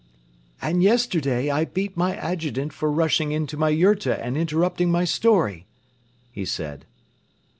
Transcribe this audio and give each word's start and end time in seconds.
"And 0.63 0.81
yesterday 0.81 1.51
I 1.51 1.63
beat 1.65 1.95
my 1.95 2.15
adjutant 2.15 2.73
for 2.73 2.91
rushing 2.91 3.31
into 3.33 3.55
my 3.55 3.69
yurta 3.69 4.19
and 4.19 4.35
interrupting 4.35 4.89
my 4.89 5.05
story," 5.05 5.67
he 6.31 6.43
said. 6.43 6.87